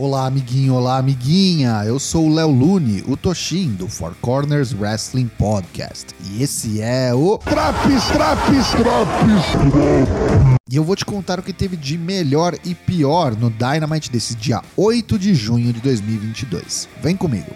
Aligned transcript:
Olá, 0.00 0.26
amiguinho, 0.26 0.74
olá, 0.74 0.98
amiguinha. 0.98 1.82
Eu 1.84 1.98
sou 1.98 2.28
o 2.28 2.32
Léo 2.32 2.52
Lune, 2.52 3.02
o 3.08 3.16
Toshin 3.16 3.72
do 3.72 3.88
Four 3.88 4.14
Corners 4.20 4.72
Wrestling 4.72 5.26
Podcast. 5.26 6.14
E 6.24 6.40
esse 6.40 6.80
é 6.80 7.12
o 7.12 7.36
Traps, 7.38 8.04
traps, 8.06 8.70
traps. 8.70 10.54
E 10.70 10.76
eu 10.76 10.84
vou 10.84 10.94
te 10.94 11.04
contar 11.04 11.40
o 11.40 11.42
que 11.42 11.52
teve 11.52 11.76
de 11.76 11.98
melhor 11.98 12.54
e 12.64 12.76
pior 12.76 13.34
no 13.34 13.50
Dynamite 13.50 14.08
desse 14.08 14.36
dia 14.36 14.62
8 14.76 15.18
de 15.18 15.34
junho 15.34 15.72
de 15.72 15.80
2022. 15.80 16.88
Vem 17.02 17.16
comigo. 17.16 17.50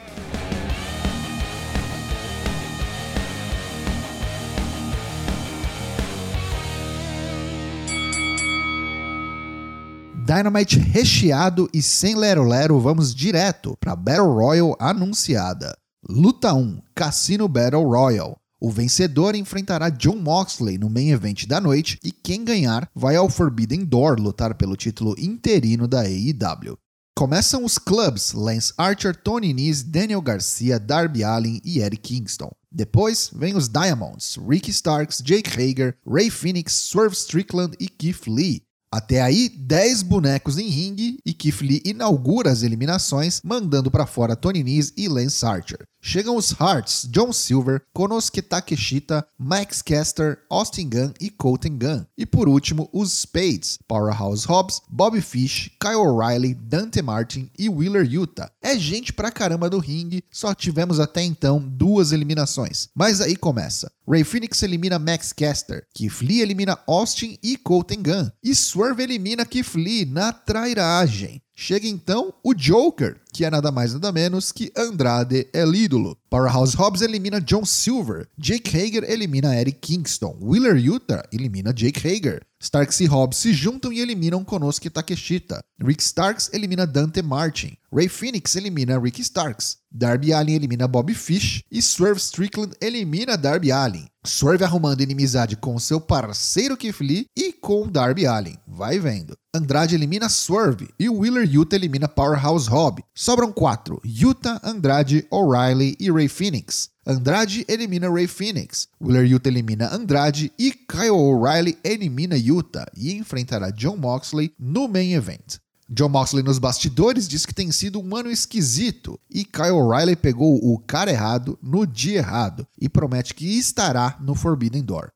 Dynamite 10.34 10.78
recheado 10.78 11.68
e 11.74 11.82
sem 11.82 12.14
lero-lero, 12.14 12.80
vamos 12.80 13.14
direto 13.14 13.76
para 13.78 13.94
Battle 13.94 14.32
Royal 14.32 14.74
anunciada. 14.80 15.76
Luta 16.08 16.54
1: 16.54 16.80
Cassino 16.94 17.46
Battle 17.46 17.84
Royal. 17.84 18.38
O 18.58 18.70
vencedor 18.70 19.34
enfrentará 19.34 19.90
John 19.90 20.16
Moxley 20.16 20.78
no 20.78 20.88
main 20.88 21.10
event 21.10 21.44
da 21.46 21.60
noite 21.60 21.98
e 22.02 22.10
quem 22.10 22.46
ganhar 22.46 22.88
vai 22.94 23.14
ao 23.14 23.28
Forbidden 23.28 23.84
Door 23.84 24.20
lutar 24.20 24.54
pelo 24.54 24.74
título 24.74 25.14
interino 25.18 25.86
da 25.86 26.00
AEW. 26.00 26.78
Começam 27.14 27.62
os 27.62 27.76
clubs 27.76 28.32
Lance 28.32 28.72
Archer, 28.78 29.14
Tony 29.14 29.52
Nese, 29.52 29.84
Daniel 29.84 30.22
Garcia, 30.22 30.80
Darby 30.80 31.22
Allin 31.22 31.60
e 31.62 31.80
Eric 31.80 32.04
Kingston. 32.04 32.50
Depois 32.74 33.30
vem 33.34 33.54
os 33.54 33.68
Diamonds, 33.68 34.38
Ricky 34.48 34.70
Starks, 34.70 35.20
Jake 35.22 35.50
Hager, 35.50 35.94
Ray 36.06 36.30
Phoenix, 36.30 36.72
Swerve 36.72 37.14
Strickland 37.14 37.76
e 37.78 37.86
Keith 37.86 38.26
Lee. 38.26 38.62
Até 38.92 39.22
aí, 39.22 39.48
10 39.48 40.02
bonecos 40.02 40.58
em 40.58 40.68
ringue 40.68 41.16
e 41.24 41.32
Keith 41.32 41.62
Lee 41.62 41.82
inaugura 41.82 42.50
as 42.50 42.62
eliminações, 42.62 43.40
mandando 43.42 43.90
para 43.90 44.04
fora 44.04 44.36
Tony 44.36 44.62
Nese 44.62 44.92
e 44.98 45.08
Lance 45.08 45.46
Archer. 45.46 45.86
Chegam 46.04 46.36
os 46.36 46.50
Hearts, 46.50 47.06
John 47.12 47.32
Silver, 47.32 47.80
Konosuke 47.94 48.42
Takeshita, 48.42 49.24
Max 49.38 49.80
Caster, 49.80 50.40
Austin 50.50 50.88
Gunn 50.88 51.12
e 51.20 51.30
Colton 51.30 51.78
Gunn. 51.78 52.04
E 52.18 52.26
por 52.26 52.48
último, 52.48 52.90
os 52.92 53.12
Spades, 53.20 53.78
Powerhouse 53.86 54.44
Hobbs, 54.44 54.82
Bobby 54.90 55.20
Fish, 55.20 55.70
Kyle 55.80 55.94
O'Reilly, 55.94 56.54
Dante 56.54 57.00
Martin 57.00 57.48
e 57.56 57.68
Wheeler 57.68 58.04
Utah. 58.04 58.50
É 58.60 58.76
gente 58.76 59.12
pra 59.12 59.30
caramba 59.30 59.70
do 59.70 59.78
ringue, 59.78 60.24
só 60.28 60.52
tivemos 60.52 60.98
até 60.98 61.22
então 61.22 61.60
duas 61.60 62.10
eliminações. 62.10 62.88
Mas 62.92 63.20
aí 63.20 63.36
começa. 63.36 63.92
Ray 64.06 64.24
Phoenix 64.24 64.60
elimina 64.60 64.98
Max 64.98 65.32
Caster, 65.32 65.86
Keith 65.94 66.20
Lee 66.20 66.40
elimina 66.40 66.76
Austin 66.84 67.38
e 67.40 67.56
Colton 67.56 68.02
Gunn, 68.02 68.30
e 68.42 68.56
Swerve 68.56 69.04
elimina 69.04 69.46
Keith 69.46 69.76
Lee 69.76 70.04
na 70.04 70.32
trairagem. 70.32 71.40
Chega 71.54 71.86
então 71.86 72.34
o 72.42 72.54
Joker, 72.54 73.20
que 73.32 73.44
é 73.44 73.50
nada 73.50 73.72
mais 73.72 73.94
nada 73.94 74.12
menos 74.12 74.52
que 74.52 74.70
Andrade 74.76 75.48
El 75.52 75.74
Ídolo. 75.74 76.16
Powerhouse 76.28 76.74
Hobbs 76.74 77.00
elimina 77.02 77.40
John 77.40 77.64
Silver, 77.64 78.28
Jake 78.38 78.76
Hager 78.76 79.04
elimina 79.10 79.54
Eric 79.54 79.78
Kingston, 79.80 80.36
Wheeler 80.40 80.76
Utah 80.76 81.22
elimina 81.32 81.72
Jake 81.72 82.06
Hager, 82.06 82.42
Starks 82.60 83.00
e 83.00 83.06
Hobbs 83.06 83.38
se 83.38 83.52
juntam 83.52 83.92
e 83.92 84.00
eliminam 84.00 84.44
Konosuke 84.44 84.88
Takeshita, 84.88 85.62
Rick 85.80 86.02
Starks 86.02 86.48
elimina 86.52 86.86
Dante 86.86 87.20
Martin, 87.20 87.76
Ray 87.92 88.08
Phoenix 88.08 88.54
elimina 88.54 88.98
Rick 88.98 89.20
Starks, 89.20 89.78
Darby 89.90 90.32
Allin 90.32 90.54
elimina 90.54 90.86
Bobby 90.86 91.12
Fish 91.12 91.64
e 91.70 91.82
Swerve 91.82 92.20
Strickland 92.20 92.74
elimina 92.80 93.36
Darby 93.36 93.72
Allin. 93.72 94.06
Swerve 94.24 94.64
arrumando 94.64 95.02
inimizade 95.02 95.56
com 95.56 95.76
seu 95.80 96.00
parceiro 96.00 96.76
Keith 96.76 97.00
Lee 97.00 97.26
e 97.36 97.52
com 97.52 97.88
Darby 97.88 98.24
Allin. 98.24 98.56
Vai 98.66 98.98
vendo. 98.98 99.36
Andrade 99.52 99.96
elimina 99.96 100.28
Swerve 100.28 100.88
e 100.98 101.08
Wheeler 101.08 101.44
Utah 101.44 101.76
elimina 101.76 102.06
Powerhouse 102.06 102.70
Hobb. 102.70 103.00
Sobram 103.22 103.52
quatro: 103.52 104.00
Utah, 104.04 104.60
Andrade, 104.64 105.24
O'Reilly 105.30 105.96
e 106.00 106.10
Ray 106.10 106.26
Phoenix. 106.26 106.90
Andrade 107.06 107.64
elimina 107.68 108.10
Ray 108.10 108.26
Phoenix, 108.26 108.88
Wheeler 109.00 109.24
Utah 109.24 109.48
elimina 109.48 109.94
Andrade 109.94 110.50
e 110.58 110.72
Kyle 110.72 111.12
O'Reilly 111.12 111.78
elimina 111.84 112.36
Utah 112.36 112.86
e 112.96 113.12
enfrentará 113.12 113.70
John 113.70 113.96
Moxley 113.98 114.52
no 114.58 114.88
main 114.88 115.12
event. 115.12 115.60
John 115.88 116.08
Moxley 116.08 116.42
nos 116.42 116.58
bastidores 116.58 117.28
diz 117.28 117.46
que 117.46 117.54
tem 117.54 117.70
sido 117.70 118.00
um 118.00 118.16
ano 118.16 118.28
esquisito 118.28 119.20
e 119.30 119.44
Kyle 119.44 119.70
O'Reilly 119.70 120.16
pegou 120.16 120.56
o 120.56 120.76
cara 120.80 121.12
errado 121.12 121.56
no 121.62 121.86
dia 121.86 122.18
errado 122.18 122.66
e 122.76 122.88
promete 122.88 123.34
que 123.34 123.56
estará 123.56 124.18
no 124.20 124.34
Forbidden 124.34 124.82
Door. 124.82 125.12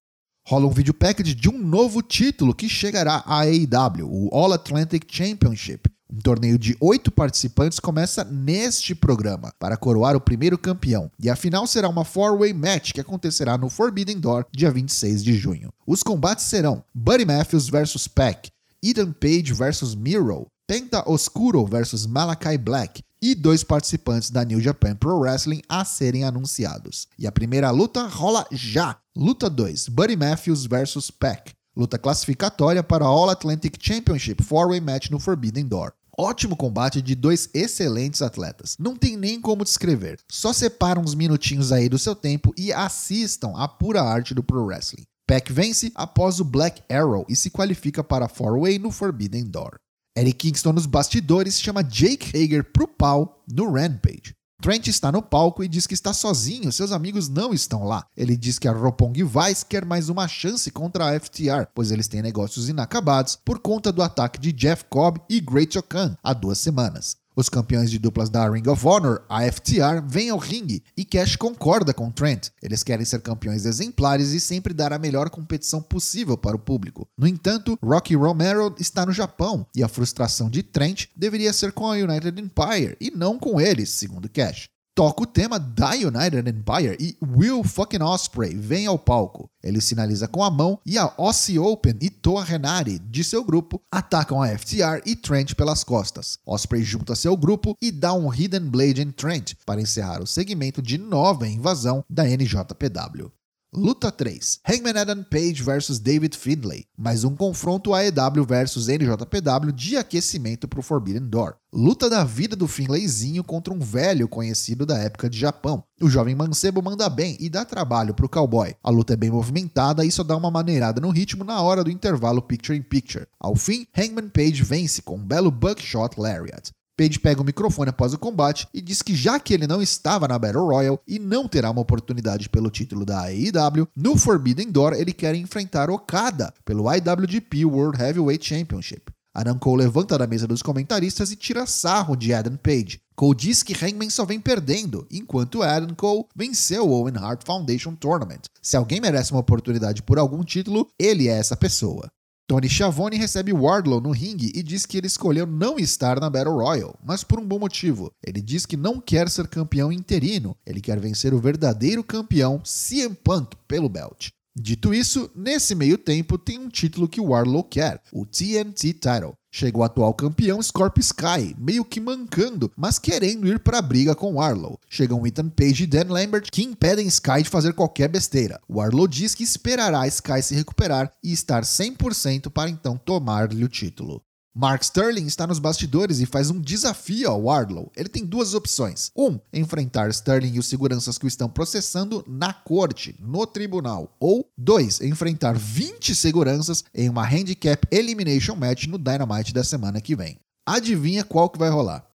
Rola 0.47 0.69
um 0.69 0.71
vídeo 0.71 0.95
package 0.95 1.35
de 1.35 1.49
um 1.49 1.59
novo 1.59 2.01
título 2.03 2.55
que 2.55 2.69
chegará 2.69 3.25
à 3.27 3.41
AEW, 3.41 4.09
o 4.09 4.29
All 4.33 4.53
Atlantic 4.53 5.05
Championship. 5.11 5.91
Um 6.09 6.19
torneio 6.19 6.57
de 6.57 6.77
oito 6.81 7.11
participantes 7.11 7.81
começa 7.81 8.23
neste 8.23 8.95
programa 8.95 9.53
para 9.59 9.77
coroar 9.77 10.15
o 10.15 10.21
primeiro 10.21 10.57
campeão, 10.57 11.11
e 11.19 11.29
a 11.29 11.35
final 11.35 11.67
será 11.67 11.89
uma 11.89 12.05
four-way 12.05 12.53
match 12.53 12.93
que 12.93 13.01
acontecerá 13.01 13.59
no 13.59 13.69
Forbidden 13.69 14.21
Door, 14.21 14.47
dia 14.53 14.71
26 14.71 15.25
de 15.25 15.35
junho. 15.35 15.73
Os 15.87 16.03
combates 16.03 16.45
serão 16.45 16.85
Buddy 16.95 17.25
Matthews 17.25 17.69
vs 17.69 18.07
Pac, 18.07 18.49
Ethan 18.83 19.13
Page 19.13 19.53
vs 19.53 19.97
Miro, 19.97 20.47
Penta 20.67 21.09
Oscuro 21.09 21.67
vs 21.67 22.07
Malakai 22.07 22.57
Black 22.57 23.03
e 23.21 23.35
dois 23.35 23.65
participantes 23.65 24.31
da 24.31 24.45
New 24.45 24.61
Japan 24.61 24.95
Pro 24.95 25.19
Wrestling 25.19 25.63
a 25.69 25.85
serem 25.85 26.25
anunciados. 26.25 27.09
E 27.19 27.27
a 27.27 27.33
primeira 27.33 27.71
luta 27.71 28.07
rola 28.07 28.47
já. 28.53 28.97
Luta 29.17 29.49
2: 29.49 29.89
Buddy 29.89 30.17
Matthews 30.17 30.67
vs 30.67 31.11
Pac. 31.11 31.56
Luta 31.77 31.99
classificatória 31.99 32.83
para 32.83 33.05
a 33.05 33.09
All 33.09 33.29
Atlantic 33.29 33.77
Championship 33.79 34.43
Four-Way 34.43 34.81
Match 34.81 35.11
no 35.11 35.19
Forbidden 35.19 35.69
Door. 35.69 35.93
Ótimo 36.19 36.57
combate 36.57 37.03
de 37.03 37.15
dois 37.15 37.51
excelentes 37.53 38.23
atletas. 38.23 38.77
Não 38.79 38.97
tem 38.97 39.15
nem 39.15 39.39
como 39.39 39.63
descrever. 39.63 40.19
Só 40.27 40.55
separa 40.55 40.99
uns 40.99 41.15
minutinhos 41.15 41.73
aí 41.73 41.91
do 41.91 41.99
seu 41.99 42.17
tempo 42.17 42.55
e 42.57 42.73
assistam 42.73 43.53
a 43.57 43.69
pura 43.69 44.01
arte 44.01 44.33
do 44.33 44.43
Pro 44.43 44.65
Wrestling. 44.65 45.05
Pac 45.27 45.53
vence 45.53 45.93
após 45.95 46.41
o 46.41 46.45
Black 46.45 46.83
Arrow 46.91 47.27
e 47.29 47.37
se 47.37 47.51
qualifica 47.51 48.03
para 48.03 48.27
Four-Way 48.27 48.79
no 48.79 48.91
Forbidden 48.91 49.45
Door. 49.45 49.77
Eric 50.17 50.39
Kingston 50.39 50.73
nos 50.73 50.87
bastidores 50.87 51.61
chama 51.61 51.85
Jake 51.85 52.31
Hager 52.35 52.65
pro 52.65 52.89
pau 52.89 53.45
no 53.53 53.71
Rampage. 53.71 54.36
Trent 54.67 54.89
está 54.89 55.13
no 55.13 55.23
palco 55.23 55.63
e 55.63 55.69
diz 55.69 55.87
que 55.87 55.95
está 55.95 56.13
sozinho, 56.13 56.73
seus 56.73 56.91
amigos 56.91 57.29
não 57.29 57.55
estão 57.55 57.85
lá. 57.85 58.05
Ele 58.17 58.37
diz 58.37 58.59
que 58.59 58.67
a 58.67 58.73
Roppongi 58.73 59.23
Vice 59.23 59.65
quer 59.65 59.85
mais 59.85 60.09
uma 60.09 60.27
chance 60.27 60.73
contra 60.73 61.07
a 61.07 61.21
FTR, 61.21 61.69
pois 61.73 61.93
eles 61.93 62.09
têm 62.09 62.21
negócios 62.21 62.69
inacabados 62.69 63.39
por 63.45 63.61
conta 63.61 63.93
do 63.93 64.03
ataque 64.03 64.41
de 64.41 64.51
Jeff 64.51 64.85
Cobb 64.91 65.21
e 65.31 65.41
Great 65.41 65.79
Okan 65.79 66.17
há 66.21 66.33
duas 66.33 66.59
semanas. 66.59 67.17
Os 67.39 67.51
campeões 67.51 67.91
de 67.91 67.99
duplas 67.99 68.31
da 68.31 68.49
Ring 68.49 68.67
of 68.67 68.87
Honor, 68.87 69.23
a 69.29 69.43
FTR, 69.43 70.01
vêm 70.07 70.31
ao 70.31 70.39
ringue 70.39 70.83
e 70.97 71.05
Cash 71.05 71.37
concorda 71.37 71.93
com 71.93 72.11
Trent. 72.11 72.49
Eles 72.63 72.83
querem 72.83 73.05
ser 73.05 73.21
campeões 73.21 73.67
exemplares 73.67 74.31
e 74.31 74.41
sempre 74.41 74.73
dar 74.73 74.91
a 74.91 74.99
melhor 74.99 75.29
competição 75.29 75.83
possível 75.83 76.39
para 76.39 76.57
o 76.57 76.59
público. 76.59 77.07
No 77.15 77.27
entanto, 77.27 77.79
Rocky 77.85 78.17
Romero 78.17 78.75
está 78.79 79.05
no 79.05 79.13
Japão 79.13 79.67
e 79.77 79.83
a 79.83 79.89
frustração 79.89 80.49
de 80.49 80.63
Trent 80.63 81.09
deveria 81.15 81.53
ser 81.53 81.73
com 81.73 81.91
a 81.91 81.97
United 81.97 82.41
Empire 82.41 82.97
e 82.99 83.11
não 83.11 83.39
com 83.39 83.61
eles, 83.61 83.91
segundo 83.91 84.31
Cash 84.31 84.71
toca 84.97 85.25
o 85.25 85.27
tema 85.27 85.59
da 85.59 85.91
United 85.91 86.49
Empire 86.49 86.97
e 86.99 87.19
Will 87.23 87.63
fucking 87.63 88.03
Osprey 88.03 88.57
vem 88.57 88.87
ao 88.87 88.99
palco. 88.99 89.51
Ele 89.63 89.79
sinaliza 89.79 90.27
com 90.27 90.43
a 90.43 90.51
mão 90.51 90.81
e 90.87 90.97
a 90.97 91.13
Aussie 91.19 91.59
Open 91.59 91.99
e 92.01 92.09
Toa 92.09 92.43
Renari, 92.43 92.99
de 92.99 93.23
seu 93.23 93.45
grupo, 93.45 93.79
atacam 93.93 94.43
a 94.43 94.49
FTR 94.49 95.03
e 95.05 95.15
Trent 95.15 95.55
pelas 95.55 95.85
costas. 95.85 96.39
Osprey 96.47 96.83
junta 96.83 97.15
seu 97.15 97.37
grupo 97.37 97.77
e 97.81 97.93
dá 97.93 98.15
um 98.15 98.33
Hidden 98.33 98.71
Blade 98.71 99.03
em 99.03 99.11
Trent 99.11 99.53
para 99.67 99.83
encerrar 99.83 100.23
o 100.23 100.27
segmento 100.27 100.81
de 100.81 100.97
nova 100.97 101.47
invasão 101.47 102.03
da 102.09 102.25
NJPW. 102.25 103.31
Luta 103.77 104.11
3: 104.11 104.61
Hangman 104.67 104.99
Adam 104.99 105.23
Page 105.23 105.63
vs 105.63 105.99
David 105.99 106.35
Finlay. 106.35 106.87
Mais 106.97 107.25
um 107.25 107.37
confronto 107.37 107.93
AEW 107.93 108.43
vs 108.43 108.89
NJPW 108.89 109.71
de 109.71 109.99
aquecimento 109.99 110.67
para 110.67 110.81
o 110.81 110.83
Forbidden 110.83 111.29
Door. 111.29 111.57
Luta 111.71 112.09
da 112.09 112.25
vida 112.25 112.57
do 112.57 112.67
Finlayzinho 112.67 113.45
contra 113.45 113.75
um 113.75 113.79
velho 113.79 114.27
conhecido 114.29 114.87
da 114.87 114.97
época 114.97 115.29
de 115.29 115.39
Japão. 115.39 115.85
O 116.01 116.09
jovem 116.09 116.35
mancebo 116.35 116.81
manda 116.81 117.07
bem 117.11 117.37
e 117.39 117.51
dá 117.51 117.67
trabalho 117.67 118.15
para 118.15 118.25
o 118.25 118.31
cowboy. 118.31 118.75
A 118.83 118.89
luta 118.89 119.13
é 119.13 119.17
bem 119.17 119.31
movimentada 119.31 120.07
e 120.07 120.11
só 120.11 120.23
dá 120.23 120.35
uma 120.35 120.51
maneirada 120.51 120.99
no 120.99 121.11
ritmo 121.11 121.45
na 121.45 121.61
hora 121.61 121.85
do 121.85 121.91
intervalo 121.91 122.41
picture 122.41 122.79
in 122.79 122.83
picture. 122.83 123.27
Ao 123.39 123.55
fim, 123.55 123.87
Hangman 123.95 124.31
Page 124.31 124.63
vence 124.63 125.03
com 125.03 125.17
um 125.17 125.27
belo 125.27 125.51
buckshot 125.51 126.19
lariat. 126.19 126.73
Page 126.97 127.19
pega 127.21 127.43
o 127.43 127.45
microfone 127.45 127.91
após 127.91 128.15
o 128.15 128.19
combate 128.19 128.67
e 128.73 128.81
diz 128.81 129.03
que 129.03 129.15
já 129.15 129.39
que 129.39 129.53
ele 129.53 129.67
não 129.67 129.83
estava 129.83 130.27
na 130.27 130.39
Battle 130.39 130.67
Royal 130.67 130.99
e 131.07 131.19
não 131.19 131.47
terá 131.47 131.71
uma 131.71 131.83
oportunidade 131.83 132.49
pelo 132.49 132.71
título 132.71 133.05
da 133.05 133.27
AEW, 133.27 133.87
no 133.95 134.17
Forbidden 134.17 134.71
Door 134.73 134.95
ele 134.95 135.13
quer 135.13 135.35
enfrentar 135.35 135.91
Okada 135.91 136.55
pelo 136.65 136.87
IWGP 136.91 137.67
World 137.67 138.03
Heavyweight 138.03 138.43
Championship. 138.43 139.13
Adam 139.35 139.59
Cole 139.59 139.83
levanta 139.83 140.17
da 140.17 140.27
mesa 140.27 140.47
dos 140.47 140.63
comentaristas 140.63 141.31
e 141.31 141.37
tira 141.37 141.67
sarro 141.67 142.17
de 142.17 142.33
Adam 142.33 142.57
Page. 142.57 142.99
Cole 143.15 143.37
diz 143.37 143.63
que 143.63 143.75
Hangman 143.75 144.09
só 144.09 144.25
vem 144.25 144.41
perdendo, 144.41 145.07
enquanto 145.11 145.63
Adam 145.63 145.95
Cole 145.95 146.25
venceu 146.35 146.89
o 146.89 146.93
Owen 146.93 147.19
Hart 147.19 147.43
Foundation 147.45 147.95
Tournament. 147.95 148.47
Se 148.63 148.79
alguém 148.79 148.99
merece 148.99 149.33
uma 149.33 149.41
oportunidade 149.41 150.03
por 150.03 150.19
algum 150.19 150.43
título, 150.43 150.89
ele 150.99 151.29
é 151.29 151.33
essa 151.39 151.55
pessoa. 151.55 152.09
Tony 152.49 152.69
Schiavone 152.69 153.17
recebe 153.17 153.53
Wardlow 153.53 154.01
no 154.01 154.13
ringue 154.13 154.53
e 154.55 154.63
diz 154.63 154.87
que 154.87 154.97
ele 154.97 155.09
escolheu 155.09 155.45
não 155.49 155.81
estar 155.81 156.21
na 156.21 156.31
Battle 156.31 156.55
Royal, 156.55 156.97
mas 157.05 157.25
por 157.25 157.41
um 157.41 157.45
bom 157.45 157.59
motivo. 157.59 158.13
Ele 158.25 158.41
diz 158.41 158.65
que 158.65 158.77
não 158.77 159.01
quer 159.01 159.29
ser 159.29 159.49
campeão 159.49 159.91
interino, 159.91 160.57
ele 160.65 160.81
quer 160.81 161.01
vencer 161.01 161.35
o 161.35 161.41
verdadeiro 161.41 162.05
campeão 162.05 162.63
CM 162.65 163.17
Punk 163.17 163.57
pelo 163.67 163.89
belt. 163.89 164.29
Dito 164.59 164.95
isso, 164.95 165.31
nesse 165.37 165.75
meio 165.75 165.99
tempo 165.99 166.39
tem 166.39 166.59
um 166.59 166.71
título 166.71 167.07
que 167.07 167.21
o 167.21 167.27
Warlow 167.27 167.63
quer, 167.63 168.01
o 168.11 168.25
TNT 168.25 168.95
Title. 168.95 169.35
Chega 169.53 169.77
o 169.77 169.83
atual 169.83 170.15
campeão 170.15 170.63
Scorpio 170.63 171.03
Sky, 171.03 171.55
meio 171.59 171.85
que 171.85 172.01
mancando, 172.01 172.73
mas 172.75 172.99
querendo 172.99 173.47
ir 173.47 173.59
para 173.59 173.79
a 173.79 173.83
briga 173.83 174.15
com 174.15 174.37
Warlow. 174.37 174.81
Chegam 174.89 175.27
Ethan 175.27 175.51
Page 175.51 175.85
e 175.85 175.87
Dan 175.87 176.09
Lambert 176.09 176.49
que 176.51 176.63
impedem 176.63 177.07
Sky 177.07 177.43
de 177.43 177.51
fazer 177.51 177.75
qualquer 177.75 178.09
besteira. 178.09 178.59
Warlow 178.67 179.07
diz 179.07 179.35
que 179.35 179.45
esperará 179.45 180.07
Sky 180.07 180.43
se 180.43 180.55
recuperar 180.55 181.13
e 181.23 181.35
estar 181.35 181.63
100% 181.63 182.51
para 182.51 182.71
então 182.71 182.97
tomar-lhe 182.97 183.63
o 183.63 183.69
título. 183.69 184.23
Mark 184.59 184.81
Sterling 184.85 185.27
está 185.27 185.47
nos 185.47 185.59
bastidores 185.59 186.19
e 186.19 186.25
faz 186.25 186.51
um 186.51 186.59
desafio 186.59 187.29
ao 187.29 187.43
Wardlow. 187.43 187.93
Ele 187.95 188.09
tem 188.09 188.25
duas 188.25 188.55
opções. 188.55 189.13
Um, 189.15 189.39
enfrentar 189.53 190.09
Sterling 190.09 190.55
e 190.55 190.59
os 190.59 190.67
seguranças 190.67 191.19
que 191.19 191.27
o 191.27 191.29
estão 191.29 191.47
processando 191.47 192.25
na 192.27 192.55
corte, 192.55 193.15
no 193.21 193.47
tribunal. 193.47 194.17
Ou 194.19 194.51
dois, 194.57 195.03
enfrentar 195.03 195.59
20 195.59 196.15
seguranças 196.15 196.85
em 196.95 197.07
uma 197.11 197.29
handicap 197.29 197.87
elimination 197.91 198.57
match 198.57 198.87
no 198.87 198.97
Dynamite 198.97 199.53
da 199.53 199.63
semana 199.63 200.01
que 200.01 200.17
vem. 200.17 200.39
Adivinha 200.65 201.23
qual 201.23 201.51
que 201.51 201.59
vai 201.59 201.69
rolar? 201.69 202.07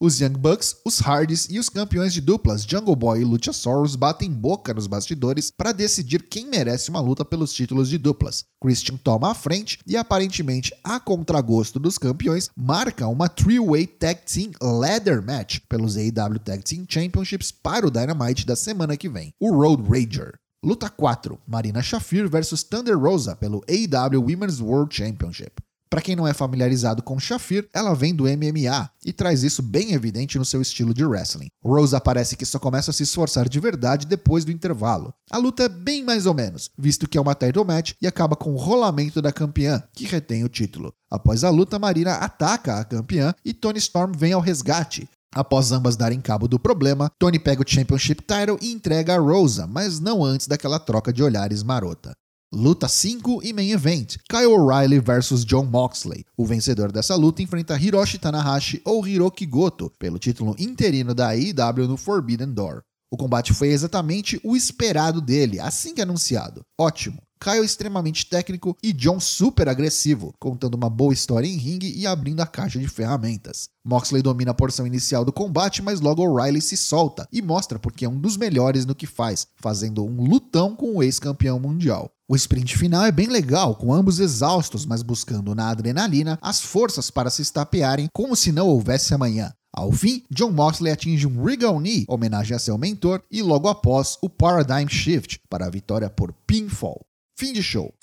Os 0.00 0.20
Young 0.20 0.38
Bucks, 0.38 0.76
os 0.84 1.00
Hardys 1.00 1.48
e 1.50 1.58
os 1.58 1.68
campeões 1.68 2.12
de 2.12 2.20
duplas 2.20 2.62
Jungle 2.62 2.94
Boy 2.94 3.20
e 3.20 3.24
Luchasaurus 3.24 3.96
batem 3.96 4.30
boca 4.30 4.72
nos 4.72 4.86
bastidores 4.86 5.50
para 5.50 5.72
decidir 5.72 6.22
quem 6.22 6.46
merece 6.46 6.88
uma 6.88 7.00
luta 7.00 7.24
pelos 7.24 7.52
títulos 7.52 7.88
de 7.88 7.98
duplas. 7.98 8.44
Christian 8.62 8.96
toma 8.96 9.32
a 9.32 9.34
frente 9.34 9.80
e 9.84 9.96
aparentemente, 9.96 10.72
a 10.84 11.00
contragosto 11.00 11.80
dos 11.80 11.98
campeões, 11.98 12.48
marca 12.56 13.08
uma 13.08 13.28
three-way 13.28 13.88
tag 13.88 14.20
team 14.24 14.52
ladder 14.62 15.20
match 15.20 15.58
pelos 15.68 15.96
AEW 15.96 16.38
Tag 16.44 16.62
Team 16.62 16.86
Championships 16.88 17.50
para 17.50 17.84
o 17.84 17.90
Dynamite 17.90 18.46
da 18.46 18.54
semana 18.54 18.96
que 18.96 19.08
vem, 19.08 19.34
o 19.40 19.50
Road 19.50 19.82
Rager. 19.82 20.34
Luta 20.64 20.88
4: 20.88 21.40
Marina 21.44 21.82
Shafir 21.82 22.28
versus 22.28 22.62
Thunder 22.62 22.96
Rosa 22.96 23.34
pelo 23.34 23.64
AEW 23.68 24.20
Women's 24.20 24.60
World 24.60 24.94
Championship. 24.94 25.60
Para 25.90 26.02
quem 26.02 26.14
não 26.14 26.26
é 26.26 26.34
familiarizado 26.34 27.02
com 27.02 27.18
Shafir, 27.18 27.68
ela 27.72 27.94
vem 27.94 28.14
do 28.14 28.24
MMA 28.24 28.90
e 29.04 29.12
traz 29.12 29.42
isso 29.42 29.62
bem 29.62 29.92
evidente 29.92 30.38
no 30.38 30.44
seu 30.44 30.60
estilo 30.60 30.92
de 30.92 31.04
wrestling. 31.04 31.48
Rose 31.64 31.98
parece 32.04 32.36
que 32.36 32.44
só 32.44 32.58
começa 32.58 32.90
a 32.90 32.94
se 32.94 33.04
esforçar 33.04 33.48
de 33.48 33.58
verdade 33.58 34.06
depois 34.06 34.44
do 34.44 34.52
intervalo. 34.52 35.14
A 35.30 35.38
luta 35.38 35.64
é 35.64 35.68
bem 35.68 36.04
mais 36.04 36.26
ou 36.26 36.34
menos, 36.34 36.70
visto 36.76 37.08
que 37.08 37.16
é 37.16 37.20
uma 37.20 37.34
title 37.34 37.64
match 37.64 37.92
e 38.00 38.06
acaba 38.06 38.36
com 38.36 38.52
o 38.52 38.56
rolamento 38.56 39.22
da 39.22 39.32
campeã, 39.32 39.82
que 39.94 40.04
retém 40.04 40.44
o 40.44 40.48
título. 40.48 40.92
Após 41.10 41.42
a 41.42 41.50
luta, 41.50 41.78
Marina 41.78 42.14
ataca 42.16 42.78
a 42.78 42.84
campeã 42.84 43.34
e 43.44 43.54
Tony 43.54 43.78
Storm 43.78 44.12
vem 44.12 44.32
ao 44.32 44.40
resgate. 44.40 45.08
Após 45.34 45.72
ambas 45.72 45.96
darem 45.96 46.20
cabo 46.20 46.48
do 46.48 46.58
problema, 46.58 47.10
Tony 47.18 47.38
pega 47.38 47.62
o 47.62 47.68
Championship 47.68 48.22
Title 48.22 48.58
e 48.60 48.72
entrega 48.72 49.14
a 49.14 49.18
Rosa, 49.18 49.66
mas 49.66 50.00
não 50.00 50.24
antes 50.24 50.46
daquela 50.46 50.78
troca 50.78 51.12
de 51.12 51.22
olhares 51.22 51.62
marota. 51.62 52.14
Luta 52.50 52.88
5 52.88 53.42
e 53.42 53.52
Main 53.52 53.72
Event: 53.72 54.16
Kyle 54.26 54.46
O'Reilly 54.46 54.98
versus 55.00 55.44
John 55.44 55.66
Moxley. 55.66 56.24
O 56.34 56.46
vencedor 56.46 56.90
dessa 56.90 57.14
luta 57.14 57.42
enfrenta 57.42 57.76
Hiroshi 57.76 58.18
Tanahashi 58.18 58.80
ou 58.86 59.06
Hiroki 59.06 59.44
Goto 59.44 59.90
pelo 59.98 60.18
título 60.18 60.56
interino 60.58 61.14
da 61.14 61.28
AEW 61.28 61.86
no 61.86 61.98
Forbidden 61.98 62.54
Door. 62.54 62.82
O 63.10 63.18
combate 63.18 63.52
foi 63.52 63.68
exatamente 63.68 64.40
o 64.42 64.56
esperado 64.56 65.20
dele, 65.20 65.60
assim 65.60 65.94
que 65.94 66.00
anunciado. 66.00 66.62
Ótimo. 66.78 67.20
Kyle 67.38 67.64
extremamente 67.64 68.26
técnico 68.26 68.76
e 68.82 68.92
John 68.92 69.20
super 69.20 69.68
agressivo, 69.68 70.34
contando 70.38 70.74
uma 70.74 70.90
boa 70.90 71.12
história 71.12 71.46
em 71.46 71.56
ringue 71.56 71.92
e 71.96 72.06
abrindo 72.06 72.40
a 72.40 72.46
caixa 72.46 72.78
de 72.78 72.88
ferramentas. 72.88 73.68
Moxley 73.84 74.22
domina 74.22 74.50
a 74.50 74.54
porção 74.54 74.86
inicial 74.86 75.24
do 75.24 75.32
combate, 75.32 75.82
mas 75.82 76.00
logo 76.00 76.22
O'Reilly 76.22 76.60
se 76.60 76.76
solta 76.76 77.26
e 77.32 77.40
mostra 77.40 77.78
porque 77.78 78.04
é 78.04 78.08
um 78.08 78.20
dos 78.20 78.36
melhores 78.36 78.84
no 78.84 78.94
que 78.94 79.06
faz, 79.06 79.46
fazendo 79.56 80.04
um 80.04 80.22
lutão 80.22 80.74
com 80.74 80.96
o 80.96 81.02
ex-campeão 81.02 81.58
mundial. 81.58 82.10
O 82.28 82.36
sprint 82.36 82.76
final 82.76 83.04
é 83.04 83.10
bem 83.10 83.28
legal, 83.28 83.74
com 83.74 83.94
ambos 83.94 84.20
exaustos, 84.20 84.84
mas 84.84 85.02
buscando 85.02 85.54
na 85.54 85.70
adrenalina 85.70 86.38
as 86.42 86.60
forças 86.60 87.10
para 87.10 87.30
se 87.30 87.40
estapearem 87.40 88.08
como 88.12 88.36
se 88.36 88.52
não 88.52 88.68
houvesse 88.68 89.14
amanhã. 89.14 89.50
Ao 89.72 89.92
fim, 89.92 90.24
John 90.30 90.50
Moxley 90.50 90.92
atinge 90.92 91.26
um 91.26 91.42
Regal 91.42 91.78
Knee, 91.78 92.04
homenagem 92.08 92.54
a 92.54 92.58
seu 92.58 92.76
mentor, 92.76 93.22
e 93.30 93.40
logo 93.42 93.68
após 93.68 94.18
o 94.20 94.28
Paradigm 94.28 94.88
Shift 94.88 95.40
para 95.48 95.66
a 95.66 95.70
vitória 95.70 96.10
por 96.10 96.32
pinfall. 96.46 97.06
Fim 97.38 97.52
de 97.52 97.62
show. 97.62 97.94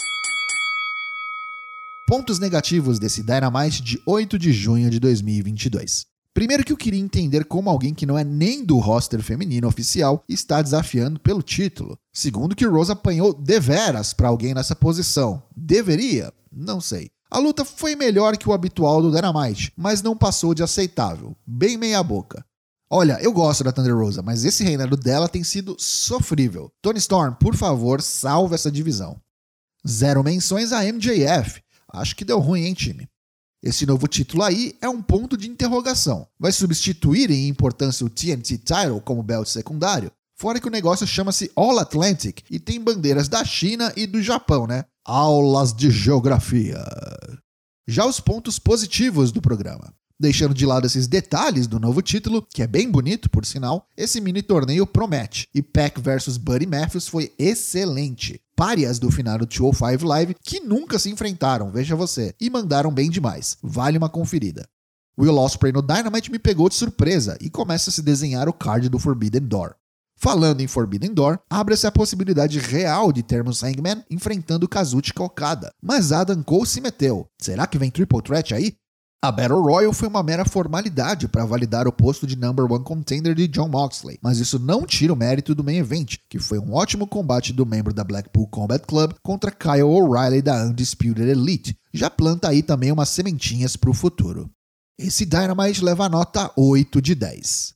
Pontos 2.07 2.39
negativos 2.39 2.97
desse 2.99 3.21
Dynamite 3.21 3.81
de 3.81 4.01
8 4.05 4.39
de 4.39 4.53
junho 4.53 4.89
de 4.89 4.97
2022. 4.97 6.05
Primeiro 6.33 6.63
que 6.63 6.71
eu 6.71 6.77
queria 6.77 7.01
entender 7.01 7.43
como 7.43 7.69
alguém 7.69 7.93
que 7.93 8.05
não 8.05 8.17
é 8.17 8.23
nem 8.23 8.63
do 8.63 8.77
roster 8.77 9.21
feminino 9.21 9.67
oficial 9.67 10.23
está 10.29 10.61
desafiando 10.61 11.19
pelo 11.19 11.41
título. 11.41 11.99
Segundo 12.13 12.55
que 12.55 12.65
Rose 12.65 12.93
apanhou 12.93 13.33
deveras 13.33 14.13
para 14.13 14.29
alguém 14.29 14.53
nessa 14.53 14.73
posição. 14.73 15.43
Deveria? 15.53 16.31
Não 16.49 16.79
sei. 16.79 17.11
A 17.29 17.37
luta 17.37 17.65
foi 17.65 17.93
melhor 17.93 18.37
que 18.37 18.47
o 18.47 18.53
habitual 18.53 19.01
do 19.01 19.11
Dynamite, 19.11 19.73
mas 19.75 20.01
não 20.01 20.15
passou 20.15 20.53
de 20.53 20.63
aceitável. 20.63 21.35
Bem 21.45 21.75
meia 21.75 22.01
boca. 22.01 22.45
Olha, 22.89 23.19
eu 23.21 23.33
gosto 23.33 23.65
da 23.65 23.73
Thunder 23.73 23.97
Rosa, 23.97 24.21
mas 24.21 24.45
esse 24.45 24.63
reinado 24.63 24.95
dela 24.95 25.27
tem 25.27 25.43
sido 25.43 25.75
sofrível. 25.77 26.71
Tony 26.81 26.99
Storm, 26.99 27.33
por 27.33 27.53
favor, 27.53 28.01
salve 28.01 28.55
essa 28.55 28.71
divisão. 28.71 29.19
Zero 29.87 30.23
menções 30.23 30.71
a 30.71 30.83
MJF. 30.83 31.61
Acho 31.93 32.15
que 32.15 32.25
deu 32.25 32.39
ruim, 32.39 32.63
hein, 32.65 32.73
time? 32.73 33.07
Esse 33.61 33.85
novo 33.85 34.07
título 34.07 34.43
aí 34.43 34.75
é 34.81 34.89
um 34.89 35.01
ponto 35.01 35.37
de 35.37 35.49
interrogação. 35.49 36.27
Vai 36.39 36.51
substituir 36.51 37.31
em 37.31 37.47
importância 37.47 38.05
o 38.05 38.09
TNT 38.09 38.57
Title 38.59 39.01
como 39.01 39.23
belt 39.23 39.47
secundário? 39.47 40.11
Fora 40.37 40.59
que 40.59 40.67
o 40.67 40.71
negócio 40.71 41.07
chama-se 41.07 41.51
All 41.55 41.79
Atlantic 41.79 42.43
e 42.49 42.59
tem 42.59 42.79
bandeiras 42.79 43.29
da 43.29 43.43
China 43.45 43.93
e 43.95 44.05
do 44.05 44.21
Japão, 44.21 44.67
né? 44.67 44.85
Aulas 45.03 45.73
de 45.73 45.89
geografia. 45.89 46.83
Já 47.87 48.05
os 48.05 48.19
pontos 48.19 48.59
positivos 48.59 49.31
do 49.31 49.41
programa. 49.41 49.93
Deixando 50.17 50.53
de 50.53 50.65
lado 50.65 50.87
esses 50.87 51.07
detalhes 51.07 51.67
do 51.67 51.77
novo 51.77 52.01
título, 52.01 52.41
que 52.53 52.63
é 52.63 52.67
bem 52.67 52.89
bonito, 52.89 53.29
por 53.29 53.45
sinal, 53.45 53.89
esse 53.97 54.21
mini 54.21 54.41
torneio 54.41 54.87
promete. 54.87 55.49
E 55.53 55.61
Pac 55.61 55.99
vs 55.99 56.37
Buddy 56.37 56.65
Matthews 56.65 57.09
foi 57.09 57.33
excelente. 57.37 58.39
Párias 58.55 58.97
do 58.97 59.11
final 59.11 59.37
do 59.37 59.45
205 59.45 60.05
Live 60.05 60.35
que 60.41 60.61
nunca 60.61 60.97
se 60.97 61.09
enfrentaram, 61.09 61.69
veja 61.69 61.97
você, 61.97 62.33
e 62.39 62.49
mandaram 62.49 62.93
bem 62.93 63.09
demais. 63.09 63.57
Vale 63.61 63.97
uma 63.97 64.07
conferida. 64.07 64.65
Will 65.19 65.37
Ospreay 65.37 65.73
no 65.73 65.81
Dynamite 65.81 66.31
me 66.31 66.39
pegou 66.39 66.69
de 66.69 66.75
surpresa 66.75 67.37
e 67.41 67.49
começa 67.49 67.89
a 67.89 67.93
se 67.93 68.01
desenhar 68.01 68.47
o 68.47 68.53
card 68.53 68.87
do 68.87 68.99
Forbidden 68.99 69.41
Door. 69.41 69.75
Falando 70.17 70.61
em 70.61 70.67
Forbidden 70.67 71.13
Door, 71.13 71.39
abre-se 71.49 71.85
a 71.85 71.91
possibilidade 71.91 72.57
real 72.57 73.11
de 73.11 73.21
termos 73.21 73.63
Hangman 73.63 74.01
enfrentando 74.09 74.67
Kazuchika 74.67 75.21
Okada, 75.21 75.73
mas 75.81 76.13
Adam 76.13 76.41
Cole 76.41 76.65
se 76.65 76.79
meteu. 76.79 77.27
Será 77.37 77.67
que 77.67 77.77
vem 77.77 77.91
Triple 77.91 78.21
Threat 78.21 78.53
aí? 78.53 78.77
A 79.25 79.31
Battle 79.31 79.59
Royal 79.59 79.91
foi 79.91 80.07
uma 80.07 80.21
mera 80.21 80.45
formalidade 80.45 81.27
para 81.27 81.43
validar 81.45 81.87
o 81.87 81.91
posto 81.91 82.27
de 82.27 82.35
number 82.35 82.71
one 82.71 82.83
contender 82.83 83.33
de 83.33 83.47
John 83.47 83.67
Moxley, 83.67 84.19
mas 84.21 84.37
isso 84.37 84.59
não 84.59 84.85
tira 84.85 85.11
o 85.11 85.15
mérito 85.15 85.55
do 85.55 85.63
main 85.63 85.77
event, 85.77 86.17
que 86.29 86.37
foi 86.37 86.59
um 86.59 86.75
ótimo 86.75 87.07
combate 87.07 87.51
do 87.51 87.65
membro 87.65 87.91
da 87.91 88.03
Blackpool 88.03 88.45
Combat 88.45 88.85
Club 88.85 89.13
contra 89.23 89.49
Kyle 89.49 89.81
O'Reilly 89.81 90.43
da 90.43 90.63
Undisputed 90.65 91.27
Elite. 91.27 91.75
Já 91.91 92.07
planta 92.07 92.49
aí 92.49 92.61
também 92.61 92.91
umas 92.91 93.09
sementinhas 93.09 93.75
para 93.75 93.89
o 93.89 93.95
futuro. 93.95 94.47
Esse 94.95 95.25
Dynamite 95.25 95.83
leva 95.83 96.05
a 96.05 96.09
nota 96.09 96.51
8 96.55 97.01
de 97.01 97.15
10. 97.15 97.74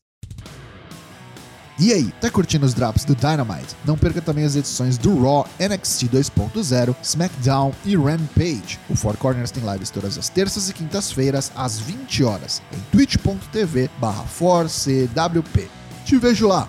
E 1.81 1.93
aí, 1.93 2.11
tá 2.19 2.29
curtindo 2.29 2.65
os 2.65 2.73
drops 2.73 3.05
do 3.05 3.15
Dynamite? 3.15 3.73
Não 3.85 3.97
perca 3.97 4.21
também 4.21 4.43
as 4.43 4.57
edições 4.57 4.97
do 4.97 5.17
Raw, 5.21 5.47
NXT 5.57 6.09
2.0, 6.09 6.93
SmackDown 7.01 7.71
e 7.85 7.95
Rampage. 7.95 8.77
O 8.89 8.95
Four 8.97 9.15
Corners 9.15 9.49
tem 9.49 9.63
lives 9.63 9.89
todas 9.89 10.17
as 10.17 10.27
terças 10.27 10.69
e 10.69 10.73
quintas-feiras, 10.73 11.53
às 11.55 11.79
20 11.79 12.25
horas, 12.25 12.61
em 12.73 12.79
twitch.tv 12.91 13.89
barra 13.97 14.25
4CWP. 14.25 15.69
Te 16.03 16.17
vejo 16.17 16.49
lá! 16.49 16.67